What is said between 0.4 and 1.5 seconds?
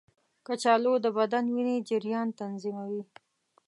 کچالو د بدن